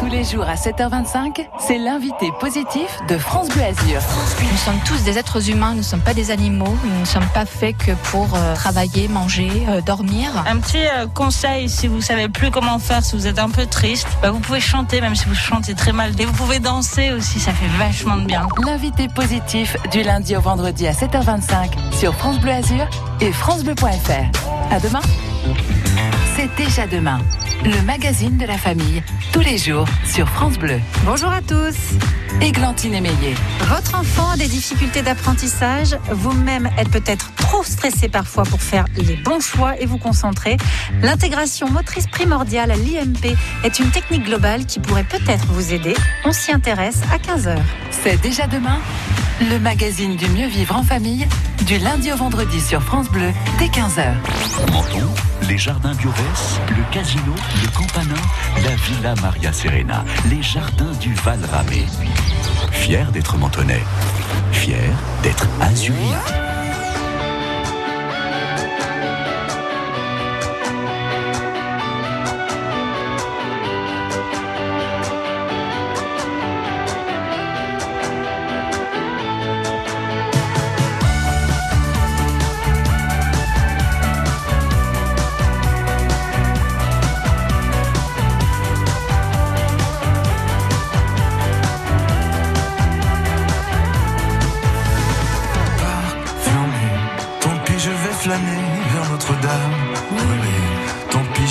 Tous 0.00 0.06
les 0.06 0.24
jours 0.24 0.48
à 0.48 0.54
7h25, 0.54 1.46
c'est 1.58 1.76
l'invité 1.76 2.32
positif 2.40 2.98
de 3.06 3.18
France 3.18 3.50
Bleu 3.50 3.64
Azur. 3.64 4.00
Nous 4.40 4.56
sommes 4.56 4.80
tous 4.86 5.04
des 5.04 5.18
êtres 5.18 5.50
humains, 5.50 5.72
nous 5.72 5.78
ne 5.78 5.82
sommes 5.82 6.00
pas 6.00 6.14
des 6.14 6.30
animaux, 6.30 6.74
nous 6.84 7.00
ne 7.00 7.04
sommes 7.04 7.28
pas 7.34 7.44
faits 7.44 7.76
que 7.76 7.92
pour 8.04 8.34
euh, 8.34 8.54
travailler, 8.54 9.08
manger, 9.08 9.50
euh, 9.68 9.82
dormir. 9.82 10.30
Un 10.48 10.56
petit 10.56 10.78
euh, 10.78 11.06
conseil, 11.06 11.68
si 11.68 11.86
vous 11.86 12.00
savez 12.00 12.30
plus 12.30 12.50
comment 12.50 12.78
faire, 12.78 13.04
si 13.04 13.14
vous 13.14 13.26
êtes 13.26 13.38
un 13.38 13.50
peu 13.50 13.66
triste, 13.66 14.08
bah, 14.22 14.30
vous 14.30 14.40
pouvez 14.40 14.60
chanter, 14.60 15.02
même 15.02 15.14
si 15.14 15.26
vous 15.26 15.34
chantez 15.34 15.74
très 15.74 15.92
mal. 15.92 16.18
Et 16.18 16.24
vous 16.24 16.32
pouvez 16.32 16.60
danser 16.60 17.12
aussi, 17.12 17.38
ça 17.38 17.52
fait 17.52 17.68
vachement 17.76 18.16
de 18.16 18.24
bien. 18.24 18.48
L'invité 18.64 19.06
positif 19.06 19.76
du 19.92 20.02
lundi 20.02 20.34
au 20.34 20.40
vendredi 20.40 20.86
à 20.86 20.92
7h25 20.92 21.72
sur 21.92 22.14
France 22.14 22.40
Bleu 22.40 22.52
Azur 22.52 22.88
et 23.20 23.32
francebleu.fr. 23.32 24.72
À 24.74 24.80
demain. 24.80 25.02
C'est 26.40 26.64
déjà 26.64 26.86
demain. 26.86 27.18
Le 27.66 27.82
magazine 27.82 28.38
de 28.38 28.46
la 28.46 28.56
famille, 28.56 29.02
tous 29.30 29.40
les 29.40 29.58
jours 29.58 29.84
sur 30.06 30.26
France 30.26 30.58
Bleu. 30.58 30.80
Bonjour 31.04 31.30
à 31.30 31.42
tous. 31.42 31.76
Églantine 32.40 32.94
Émeillé. 32.94 33.34
Votre 33.68 33.98
enfant 33.98 34.30
a 34.30 34.36
des 34.38 34.46
difficultés 34.46 35.02
d'apprentissage. 35.02 35.98
Vous-même 36.10 36.70
êtes 36.78 36.88
peut-être 36.88 37.34
trop 37.34 37.62
stressé 37.62 38.08
parfois 38.08 38.44
pour 38.44 38.62
faire 38.62 38.86
les 38.96 39.16
bons 39.16 39.40
choix 39.40 39.78
et 39.78 39.84
vous 39.84 39.98
concentrer. 39.98 40.56
L'intégration 41.02 41.68
motrice 41.68 42.06
primordiale 42.06 42.70
à 42.70 42.76
l'IMP 42.76 43.36
est 43.62 43.78
une 43.78 43.90
technique 43.90 44.24
globale 44.24 44.64
qui 44.64 44.80
pourrait 44.80 45.04
peut-être 45.04 45.44
vous 45.48 45.74
aider. 45.74 45.94
On 46.24 46.32
s'y 46.32 46.52
intéresse 46.52 47.02
à 47.12 47.18
15h. 47.18 47.58
C'est 47.90 48.18
déjà 48.22 48.46
demain. 48.46 48.80
Le 49.48 49.58
magazine 49.58 50.16
du 50.16 50.28
mieux 50.28 50.48
vivre 50.48 50.76
en 50.76 50.82
famille, 50.82 51.26
du 51.66 51.78
lundi 51.78 52.12
au 52.12 52.16
vendredi 52.16 52.60
sur 52.60 52.82
France 52.82 53.08
Bleu, 53.10 53.32
dès 53.58 53.66
15h. 53.66 54.12
Menton, 54.70 55.08
les 55.48 55.56
jardins 55.56 55.94
Biorès, 55.94 56.60
le 56.68 56.92
casino, 56.92 57.34
le 57.62 57.68
campanin, 57.76 58.20
la 58.62 58.74
Villa 58.76 59.14
Maria 59.22 59.50
Serena, 59.52 60.04
les 60.28 60.42
jardins 60.42 60.92
du 61.00 61.14
Val 61.14 61.40
Ramé. 61.50 61.86
Fier 62.70 63.10
d'être 63.12 63.38
mentonais, 63.38 63.82
fier 64.52 64.92
d'être 65.22 65.46
azurien. 65.62 66.49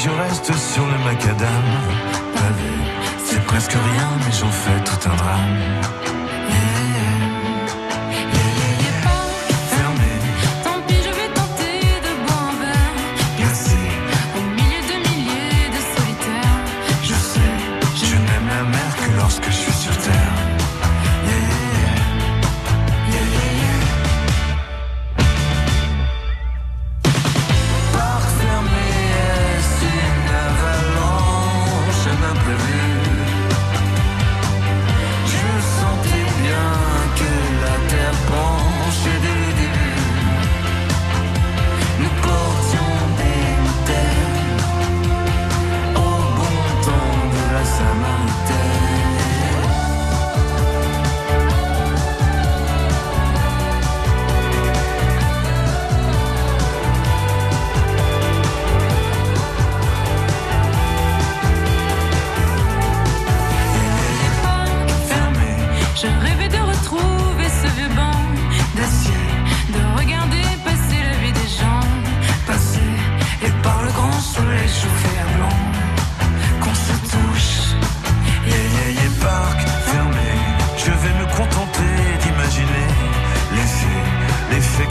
Je 0.03 0.09
reste 0.09 0.53
sur 0.53 0.85
le 0.85 0.97
macadam. 1.03 1.65
Pavé, 2.33 2.73
c'est 3.25 3.43
presque 3.43 3.73
rien 3.73 4.09
mais 4.23 4.31
j'en 4.31 4.49
fais 4.49 4.79
tout 4.83 5.09
un 5.09 5.15
drame. 5.15 5.57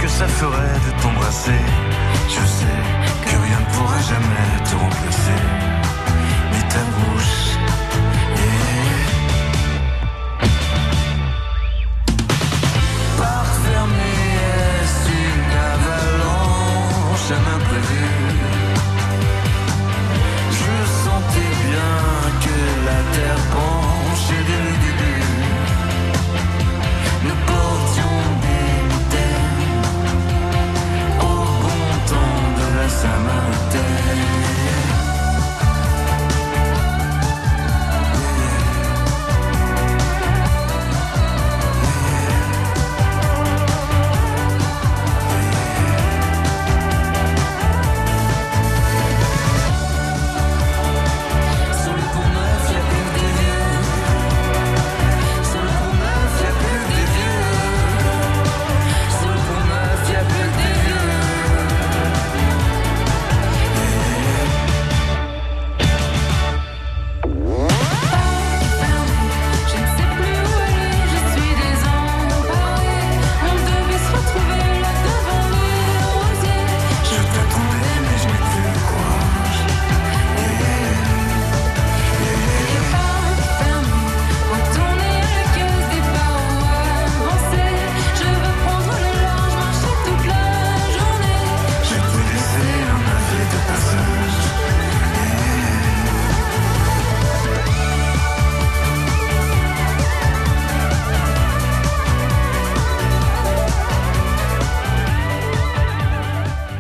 Que 0.01 0.09
ça 0.09 0.29
ferait 0.29 0.79
de 0.87 1.03
t'embrasser. 1.03 1.61
Je 2.29 2.45
sais 2.47 2.83
que 3.25 3.37
rien 3.37 3.61
ne 3.61 3.75
pourra 3.75 4.01
jamais 4.01 4.65
te 4.65 4.75
remplacer. 4.77 5.41
Mais 6.53 6.69
ta 6.69 6.83
bouche. 6.95 7.38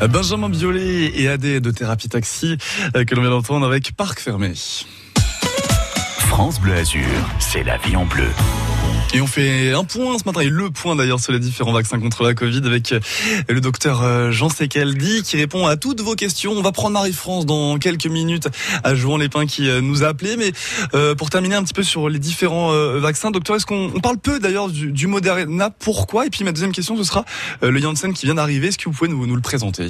Benjamin 0.06 0.48
Biolay 0.48 1.12
et 1.14 1.28
AD 1.28 1.40
de 1.40 1.70
Thérapie 1.70 2.08
Taxi 2.08 2.56
euh, 2.96 3.04
que 3.04 3.14
l'on 3.14 3.22
vient 3.22 3.30
d'entendre 3.30 3.66
avec 3.66 3.92
Parc 3.96 4.20
Fermé. 4.20 4.52
France 6.18 6.60
Bleu 6.60 6.74
Azur, 6.74 7.02
c'est 7.40 7.64
la 7.64 7.78
vie 7.78 7.96
en 7.96 8.04
bleu. 8.04 8.28
Et 9.14 9.22
on 9.22 9.26
fait 9.26 9.72
un 9.72 9.84
point 9.84 10.18
ce 10.18 10.24
matin, 10.26 10.40
et 10.40 10.50
le 10.50 10.70
point 10.70 10.94
d'ailleurs 10.94 11.18
sur 11.18 11.32
les 11.32 11.38
différents 11.38 11.72
vaccins 11.72 11.98
contre 11.98 12.24
la 12.24 12.34
Covid 12.34 12.60
avec 12.66 12.92
euh, 12.92 13.00
le 13.48 13.60
docteur 13.62 14.02
euh, 14.02 14.30
Jean 14.32 14.50
Secaldi 14.50 15.22
qui 15.22 15.38
répond 15.38 15.66
à 15.66 15.76
toutes 15.76 16.02
vos 16.02 16.14
questions. 16.14 16.52
On 16.52 16.60
va 16.60 16.72
prendre 16.72 16.90
Marie-France 16.90 17.46
dans 17.46 17.78
quelques 17.78 18.06
minutes 18.06 18.48
à 18.84 18.94
Jouan 18.94 19.16
Lépin 19.16 19.46
qui 19.46 19.70
euh, 19.70 19.80
nous 19.80 20.04
a 20.04 20.08
appelé. 20.08 20.36
Mais 20.36 20.52
pour 21.16 21.30
terminer 21.30 21.54
un 21.54 21.62
petit 21.62 21.72
peu 21.72 21.82
sur 21.82 22.10
les 22.10 22.18
différents 22.18 22.72
vaccins, 22.98 23.30
docteur, 23.30 23.56
est-ce 23.56 23.66
qu'on 23.66 23.90
on 23.94 24.00
parle 24.00 24.18
peu 24.18 24.40
d'ailleurs 24.40 24.68
du, 24.68 25.06
Moderna? 25.06 25.70
Pourquoi? 25.70 26.26
Et 26.26 26.30
puis 26.30 26.44
ma 26.44 26.52
deuxième 26.52 26.72
question, 26.72 26.96
ce 26.96 27.04
sera 27.04 27.24
le 27.62 27.78
Janssen 27.80 28.12
qui 28.12 28.26
vient 28.26 28.34
d'arriver. 28.34 28.68
Est-ce 28.68 28.78
que 28.78 28.84
vous 28.84 28.92
pouvez 28.92 29.10
nous, 29.10 29.26
nous 29.26 29.36
le 29.36 29.42
présenter? 29.42 29.88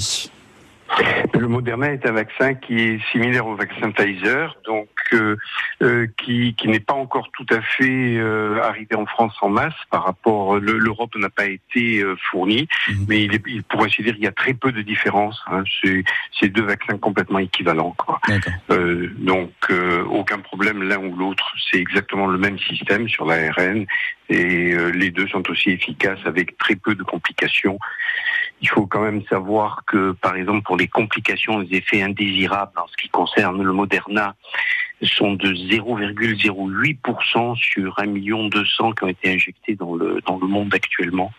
Le 1.34 1.46
Moderna 1.46 1.92
est 1.92 2.04
un 2.06 2.12
vaccin 2.12 2.54
qui 2.54 2.80
est 2.80 3.00
similaire 3.12 3.46
au 3.46 3.54
vaccin 3.54 3.90
Pfizer, 3.92 4.56
donc 4.66 4.88
euh, 5.12 5.36
euh, 5.82 6.06
qui, 6.16 6.54
qui 6.54 6.68
n'est 6.68 6.80
pas 6.80 6.94
encore 6.94 7.30
tout 7.32 7.46
à 7.50 7.60
fait 7.60 8.16
euh, 8.16 8.60
arrivé 8.62 8.96
en 8.96 9.06
France 9.06 9.34
en 9.42 9.48
masse 9.48 9.74
par 9.90 10.04
rapport. 10.04 10.58
le- 10.58 10.78
L'Europe 10.78 11.14
n'a 11.16 11.28
pas 11.28 11.46
été 11.46 12.00
euh, 12.02 12.16
fournie, 12.30 12.66
mais 13.06 13.22
il, 13.24 13.34
est, 13.34 13.42
il 13.46 13.62
pour 13.62 13.84
ainsi 13.84 14.02
dire, 14.02 14.14
il 14.16 14.24
y 14.24 14.26
a 14.26 14.32
très 14.32 14.54
peu 14.54 14.72
de 14.72 14.82
différence. 14.82 15.40
Hein, 15.46 15.62
C'est 15.82 16.02
c'est 16.38 16.48
deux 16.48 16.64
vaccins 16.64 16.98
complètement 16.98 17.38
équivalents. 17.38 17.94
Quoi. 17.96 18.18
Euh, 18.70 19.08
donc 19.18 19.52
euh, 19.70 20.02
aucun 20.04 20.38
problème 20.38 20.82
l'un 20.82 20.98
ou 20.98 21.14
l'autre. 21.16 21.52
C'est 21.70 21.78
exactement 21.78 22.26
le 22.26 22.38
même 22.38 22.58
système 22.58 23.08
sur 23.08 23.26
l'ARN 23.26 23.84
et 24.30 24.72
euh, 24.74 24.90
les 24.90 25.10
deux 25.10 25.26
sont 25.28 25.48
aussi 25.50 25.70
efficaces 25.70 26.18
avec 26.24 26.58
très 26.58 26.74
peu 26.76 26.94
de 26.94 27.02
complications. 27.02 27.78
Il 28.60 28.68
faut 28.68 28.86
quand 28.86 29.00
même 29.00 29.22
savoir 29.30 29.82
que, 29.86 30.12
par 30.12 30.36
exemple, 30.36 30.62
pour 30.62 30.76
les 30.76 30.88
complications, 30.88 31.60
les 31.60 31.78
effets 31.78 32.02
indésirables 32.02 32.72
en 32.76 32.86
ce 32.88 32.96
qui 32.96 33.08
concerne 33.08 33.62
le 33.62 33.72
Moderna 33.72 34.34
sont 35.02 35.34
de 35.34 35.52
0,08% 35.52 37.56
sur 37.56 37.98
1 37.98 38.06
million 38.06 38.48
200 38.48 38.92
qui 38.92 39.04
ont 39.04 39.08
été 39.08 39.32
injectés 39.32 39.76
dans 39.76 39.94
le, 39.94 40.20
dans 40.26 40.38
le 40.38 40.46
monde 40.46 40.74
actuellement. 40.74 41.32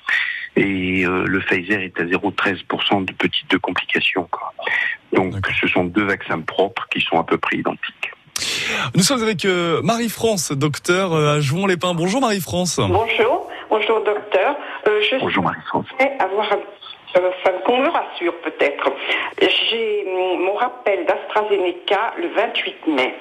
Et 0.55 1.05
euh, 1.05 1.25
le 1.25 1.39
Pfizer 1.41 1.79
est 1.81 1.99
à 1.99 2.03
0,13% 2.05 3.05
de 3.05 3.13
petites 3.13 3.49
de 3.51 3.57
complications. 3.57 4.27
Quoi. 4.31 4.53
Donc 5.13 5.35
ce 5.59 5.67
sont 5.67 5.83
deux 5.83 6.05
vaccins 6.05 6.39
propres 6.41 6.87
qui 6.89 7.01
sont 7.01 7.19
à 7.19 7.23
peu 7.23 7.37
près 7.37 7.57
identiques. 7.57 8.11
Nous 8.95 9.03
sommes 9.03 9.21
avec 9.21 9.43
euh, 9.45 9.81
Marie-France, 9.83 10.53
docteur 10.53 11.13
euh, 11.13 11.35
à 11.35 11.39
Jouan-les-Pins. 11.41 11.93
Bonjour 11.93 12.21
Marie-France. 12.21 12.79
Bonjour, 12.79 13.49
bonjour 13.69 14.03
docteur. 14.05 14.55
Euh, 14.87 15.01
je 15.11 15.17
Bonjour 15.19 15.43
Marie-France. 15.43 15.85
avoir 16.19 16.51
un- 16.53 16.59
enfin, 17.15 17.51
qu'on 17.65 17.77
me 17.77 17.89
rassure 17.89 18.35
peut-être. 18.41 18.91
J'ai 19.41 20.05
hum, 20.07 20.41
mon 20.43 20.53
rappel 20.53 21.05
d'AstraZeneca 21.05 22.13
le 22.17 22.27
28 22.29 22.87
mai, 22.87 23.13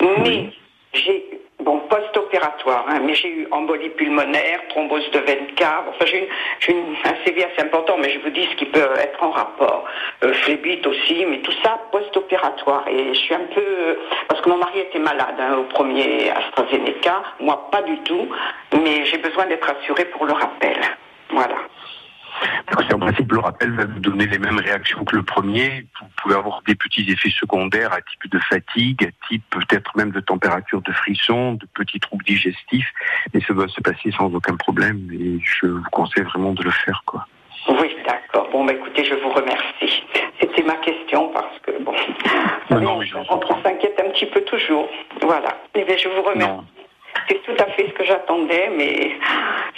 mais 0.00 0.50
j'ai 0.92 1.24
bon 1.60 1.78
post-opératoire, 1.88 2.86
hein, 2.88 2.98
mais 3.04 3.14
j'ai 3.14 3.28
eu 3.28 3.48
embolie 3.52 3.90
pulmonaire, 3.90 4.60
thrombose 4.70 5.08
de 5.12 5.20
veine 5.20 5.46
cave. 5.54 5.84
Enfin, 5.90 6.06
j'ai 6.06 6.18
une, 6.24 6.26
j'ai 6.58 6.72
une- 6.72 6.96
un 7.04 7.24
CV 7.24 7.44
assez 7.44 7.62
important, 7.62 7.96
mais 7.98 8.10
je 8.10 8.18
vous 8.18 8.30
dis 8.30 8.44
ce 8.50 8.56
qui 8.56 8.66
peut 8.66 8.88
être 8.98 9.22
en 9.22 9.30
rapport. 9.30 9.84
Euh, 10.24 10.32
phlébite 10.34 10.84
aussi, 10.86 11.24
mais 11.24 11.38
tout 11.38 11.52
ça 11.62 11.78
post-opératoire. 11.92 12.84
Et 12.88 13.14
je 13.14 13.18
suis 13.20 13.34
un 13.34 13.46
peu 13.54 13.96
parce 14.28 14.40
que 14.40 14.48
mon 14.50 14.56
mari 14.56 14.80
était 14.80 14.98
malade 14.98 15.36
hein, 15.38 15.56
au 15.58 15.62
premier 15.64 16.30
AstraZeneca, 16.30 17.22
moi 17.38 17.68
pas 17.70 17.82
du 17.82 17.96
tout, 18.00 18.28
mais 18.82 19.04
j'ai 19.06 19.18
besoin 19.18 19.46
d'être 19.46 19.70
assurée 19.70 20.06
pour 20.06 20.24
le 20.26 20.32
rappel. 20.32 20.76
Voilà. 21.30 21.56
Parce 22.70 22.88
qu'en 22.88 22.98
principe, 22.98 23.30
le 23.32 23.38
rappel 23.38 23.72
va 23.72 23.84
vous 23.84 24.00
donner 24.00 24.26
les 24.26 24.38
mêmes 24.38 24.58
réactions 24.58 25.04
que 25.04 25.16
le 25.16 25.22
premier. 25.22 25.86
Vous 26.00 26.06
pouvez 26.16 26.34
avoir 26.34 26.62
des 26.66 26.74
petits 26.74 27.10
effets 27.10 27.30
secondaires 27.30 27.92
à 27.92 28.00
type 28.00 28.30
de 28.30 28.38
fatigue, 28.38 29.04
à 29.04 29.26
type 29.28 29.44
peut-être 29.50 29.96
même 29.96 30.10
de 30.10 30.20
température, 30.20 30.80
de 30.82 30.92
frisson, 30.92 31.54
de 31.54 31.66
petits 31.74 32.00
troubles 32.00 32.24
digestifs. 32.24 32.88
Mais 33.34 33.40
ça 33.40 33.54
doit 33.54 33.68
se 33.68 33.80
passer 33.80 34.10
sans 34.12 34.32
aucun 34.34 34.56
problème. 34.56 35.08
Et 35.12 35.38
je 35.44 35.66
vous 35.66 35.90
conseille 35.92 36.24
vraiment 36.24 36.52
de 36.52 36.62
le 36.62 36.70
faire, 36.70 37.02
quoi. 37.06 37.26
Oui, 37.68 37.94
d'accord. 38.06 38.48
Bon, 38.50 38.64
bah, 38.64 38.72
écoutez, 38.72 39.04
je 39.04 39.14
vous 39.14 39.30
remercie. 39.30 40.04
C'était 40.40 40.62
ma 40.62 40.76
question 40.76 41.28
parce 41.32 41.58
que, 41.60 41.82
bon, 41.82 41.94
savez, 42.68 42.86
on, 42.86 43.00
on 43.30 43.62
s'inquiète 43.62 44.00
un 44.04 44.10
petit 44.10 44.26
peu 44.26 44.40
toujours. 44.42 44.88
Voilà. 45.20 45.56
Eh 45.74 45.84
bien, 45.84 45.96
je 45.96 46.08
vous 46.08 46.22
remercie. 46.22 46.66
C'est 47.28 47.42
tout 47.44 47.62
à 47.62 47.66
fait 47.72 47.86
ce 47.88 47.92
que 47.92 48.04
j'attendais, 48.04 48.70
mais 48.76 49.12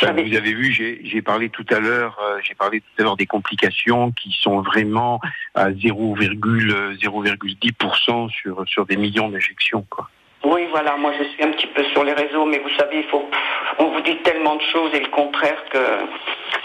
Enfin, 0.03 0.13
vous 0.13 0.35
avez 0.35 0.55
vu, 0.55 0.73
j'ai 0.73 1.23
parlé 1.23 1.49
tout 1.49 1.65
à 1.71 1.79
l'heure, 1.79 2.19
euh, 2.23 2.41
j'ai 2.43 2.55
parlé 2.55 2.81
tout 2.81 2.87
à 2.99 3.03
l'heure 3.05 3.17
des 3.17 3.27
complications 3.27 4.11
qui 4.13 4.37
sont 4.41 4.61
vraiment 4.61 5.21
à 5.55 5.71
0,0,10% 5.71 8.29
sur 8.31 8.65
sur 8.67 8.87
des 8.87 8.97
millions 8.97 9.29
d'injections, 9.29 9.87
quoi. 9.89 10.09
oui, 10.45 10.67
voilà, 10.71 10.97
moi 10.97 11.13
je 11.19 11.25
suis 11.29 11.45
un 11.45 11.53
petit 11.53 11.69
peu 11.69 11.85
sur 11.85 12.03
les 12.03 12.13
réseaux, 12.13 12.45
mais 12.45 12.59
vous 12.59 12.71
savez, 12.77 12.99
il 12.99 13.05
faut, 13.05 13.31
on 13.79 13.93
vous 13.93 14.01
dit 14.01 14.17
tellement 14.23 14.57
de 14.57 14.63
choses 14.63 14.93
et 14.95 15.01
le 15.01 15.11
contraire 15.11 15.63
que. 15.71 15.79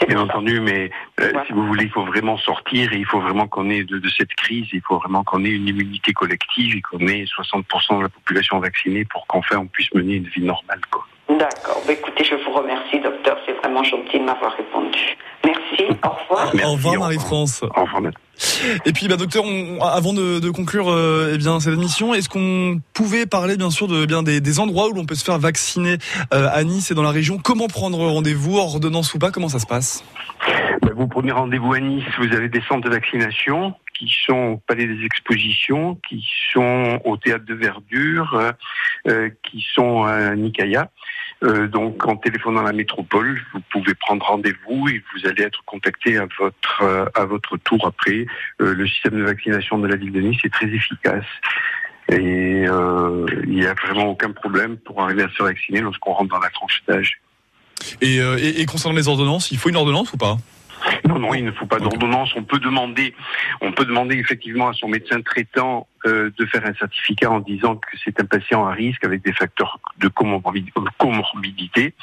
Bien 0.08 0.22
entendu, 0.22 0.60
mais 0.62 0.90
euh, 1.20 1.32
si 1.46 1.52
vous 1.54 1.68
voulez, 1.68 1.84
il 1.84 1.92
faut 1.92 2.06
vraiment 2.06 2.38
sortir 2.38 2.92
et 2.94 2.98
il 2.98 3.06
faut 3.06 3.20
vraiment 3.20 3.48
qu'on 3.48 3.70
ait 3.70 3.84
de, 3.84 4.00
de 4.00 4.10
cette 4.10 4.34
crise, 4.34 4.66
il 4.74 4.82
faut 4.82 4.98
vraiment 4.98 5.24
qu'on 5.24 5.46
ait 5.46 5.52
une 5.52 5.68
immunité 5.68 6.14
collective 6.14 6.78
et 6.78 6.82
qu'on 6.82 7.06
ait 7.08 7.26
60% 7.26 7.98
de 7.98 8.04
la 8.04 8.10
population 8.10 8.58
vaccinée 8.60 9.06
pour 9.06 9.28
qu'enfin 9.28 9.58
on 9.58 9.68
puisse 9.68 9.94
mener 9.94 10.16
une 10.16 10.28
vie 10.28 10.42
normale. 10.42 10.82
Quoi. 10.90 11.06
D'accord. 11.30 11.82
Bah, 11.86 11.94
écoutez, 11.94 12.24
je 12.24 12.36
vous 12.44 12.52
remercie, 12.52 13.00
docteur. 13.00 13.38
C'est 13.46 13.54
vraiment 13.54 13.84
gentil 13.84 14.20
de 14.20 14.24
m'avoir 14.24 14.52
répondu. 14.58 15.00
Merci. 15.46 15.84
Au 16.04 16.10
revoir. 16.10 16.52
Au 16.68 16.72
revoir 16.74 16.96
Marie-France. 17.00 17.64
Au 17.64 17.84
revoir. 17.84 18.02
Et 18.86 18.94
puis, 18.94 19.08
bah, 19.08 19.16
docteur, 19.16 19.44
on- 19.46 19.80
avant 19.84 20.14
de, 20.14 20.40
de 20.40 20.50
conclure 20.50 20.90
euh, 20.90 21.32
eh 21.34 21.38
bien 21.38 21.60
cette 21.60 21.74
émission, 21.74 22.14
est-ce 22.14 22.30
qu'on 22.30 22.82
pouvait 22.94 23.26
parler 23.26 23.58
bien 23.58 23.70
sûr 23.70 23.88
de 23.88 24.04
eh 24.04 24.08
bien 24.08 24.24
des, 24.24 24.42
des 24.42 24.60
endroits 24.60 24.88
où 24.90 24.94
l'on 24.94 25.06
peut 25.06 25.16
se 25.16 25.24
faire 25.24 25.38
vacciner 25.38 25.98
euh, 26.34 26.48
à 26.52 26.64
Nice 26.64 26.90
et 26.92 26.96
dans 26.96 27.04
la 27.04 27.12
région? 27.12 27.38
Comment 27.38 27.68
prendre 27.68 27.98
rendez-vous, 28.00 28.58
ordonnance 28.58 29.14
ou 29.14 29.20
pas? 29.20 29.30
Comment 29.32 29.50
ça 29.50 29.60
se 29.60 29.68
passe? 29.68 30.04
Ben, 30.82 30.92
vous 30.96 31.08
prenez 31.08 31.32
rendez-vous 31.32 31.74
à 31.74 31.80
Nice, 31.80 32.06
vous 32.18 32.34
avez 32.36 32.50
des 32.50 32.62
centres 32.68 32.90
de 32.90 32.94
vaccination 32.94 33.74
qui 34.00 34.16
sont 34.26 34.54
au 34.54 34.58
Palais 34.58 34.86
des 34.86 35.04
Expositions, 35.04 35.96
qui 36.08 36.26
sont 36.54 37.02
au 37.04 37.18
Théâtre 37.18 37.46
de 37.46 37.54
Verdure, 37.54 38.34
euh, 38.34 38.52
euh, 39.08 39.30
qui 39.44 39.66
sont 39.74 40.04
à 40.04 40.36
Nicaïa. 40.36 40.90
Euh, 41.44 41.68
donc 41.68 42.06
en 42.06 42.16
téléphonant 42.16 42.62
à 42.62 42.64
la 42.64 42.74
métropole, 42.74 43.42
vous 43.54 43.62
pouvez 43.72 43.94
prendre 43.94 44.26
rendez-vous 44.26 44.88
et 44.90 45.04
vous 45.14 45.28
allez 45.28 45.44
être 45.44 45.64
contacté 45.66 46.18
à 46.18 46.28
votre 46.40 47.12
à 47.14 47.26
votre 47.26 47.58
tour 47.58 47.86
après. 47.86 48.26
Le 48.60 48.88
système 48.88 49.20
de 49.20 49.24
vaccination 49.24 49.78
de 49.80 49.88
la 49.88 49.96
ville 49.96 50.12
de 50.12 50.22
Nice 50.22 50.40
est 50.44 50.54
très 50.54 50.68
efficace. 50.68 51.26
Et 52.12 52.64
il 52.64 53.50
n'y 53.50 53.66
a 53.66 53.74
vraiment 53.74 54.08
aucun 54.08 54.32
problème 54.32 54.78
pour 54.78 55.02
arriver 55.02 55.24
à 55.24 55.30
se 55.30 55.44
vacciner 55.44 55.82
lorsqu'on 55.82 56.14
rentre 56.14 56.32
dans 56.32 56.40
la 56.40 56.50
tranche 56.50 56.82
d'âge. 56.88 57.22
Et 58.02 58.66
concernant 58.66 58.96
les 58.96 59.08
ordonnances, 59.08 59.52
il 59.52 59.58
faut 59.58 59.70
une 59.70 59.78
ordonnance 59.78 60.12
ou 60.14 60.18
pas? 60.18 60.38
Non, 61.08 61.20
non, 61.20 61.34
il 61.34 61.44
ne 61.44 61.52
faut 61.52 61.66
pas 61.66 61.80
d'ordonnance. 61.80 62.34
On 62.36 62.44
peut 62.44 62.60
demander, 62.60 63.14
on 63.62 63.72
peut 63.72 63.86
demander 63.86 64.16
effectivement 64.18 64.70
à 64.70 64.74
son 64.74 64.88
médecin 64.88 65.22
traitant 65.22 65.88
euh, 66.06 66.32
de 66.38 66.46
faire 66.46 66.66
un 66.66 66.74
certificat 66.74 67.30
en 67.30 67.40
disant 67.40 67.76
que 67.76 67.98
c'est 68.04 68.20
un 68.22 68.26
patient 68.26 68.66
à 68.66 68.72
risque 68.72 69.04
avec 69.04 69.24
des 69.24 69.34
facteurs 69.34 69.80
de 69.98 70.08
comorbi- 70.08 70.72
comorbidité. 70.98 71.94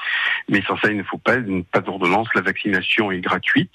Mais 0.48 0.62
sans 0.66 0.76
ça, 0.78 0.90
il 0.90 0.96
ne 0.98 1.02
faut 1.02 1.18
pas, 1.18 1.36
pas 1.72 1.80
d'ordonnance. 1.80 2.28
La 2.34 2.42
vaccination 2.42 3.10
est 3.10 3.20
gratuite 3.20 3.72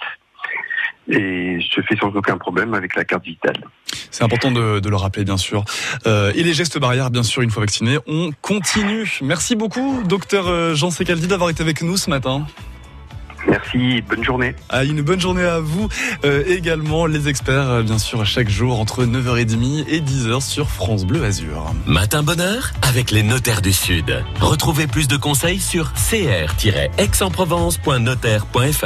et 1.09 1.59
se 1.73 1.81
fait 1.81 1.97
sans 1.97 2.09
aucun 2.09 2.37
problème 2.37 2.73
avec 2.73 2.95
la 2.95 3.03
carte 3.03 3.25
vitale. 3.25 3.57
C'est 4.11 4.23
important 4.23 4.51
de, 4.51 4.79
de 4.79 4.89
le 4.89 4.95
rappeler, 4.95 5.23
bien 5.23 5.37
sûr. 5.37 5.63
Euh, 6.05 6.31
et 6.35 6.43
les 6.43 6.53
gestes 6.53 6.79
barrières, 6.79 7.09
bien 7.09 7.23
sûr, 7.23 7.41
une 7.41 7.49
fois 7.49 7.61
vacciné, 7.61 7.97
on 8.07 8.31
continue. 8.41 9.19
Merci 9.21 9.55
beaucoup, 9.55 10.03
docteur 10.03 10.47
euh, 10.47 10.75
Jean 10.75 10.91
Secaldi, 10.91 11.27
d'avoir 11.27 11.49
été 11.49 11.63
avec 11.63 11.81
nous 11.81 11.97
ce 11.97 12.09
matin. 12.09 12.45
Merci, 13.47 14.01
bonne 14.01 14.23
journée. 14.23 14.56
Ah, 14.69 14.84
une 14.84 15.01
bonne 15.01 15.19
journée 15.19 15.43
à 15.43 15.60
vous 15.60 15.88
euh, 16.23 16.43
également, 16.47 17.06
les 17.06 17.27
experts, 17.27 17.69
euh, 17.69 17.84
bien 17.84 17.97
sûr, 17.97 18.25
chaque 18.25 18.49
jour 18.49 18.80
entre 18.80 19.06
9h30 19.06 19.86
et 19.88 20.01
10h 20.01 20.41
sur 20.41 20.69
France 20.69 21.06
Bleu 21.06 21.23
Azur. 21.23 21.73
Matin 21.86 22.23
bonheur 22.23 22.71
avec 22.82 23.12
les 23.12 23.23
notaires 23.23 23.62
du 23.62 23.73
Sud. 23.73 24.23
Retrouvez 24.39 24.88
plus 24.88 25.08
de 25.08 25.17
conseils 25.17 25.60
sur 25.60 25.93
cr-aix-en-provence.notaire.fr. 25.93 28.86